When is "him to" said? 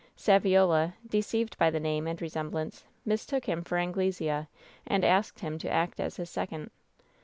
5.41-5.69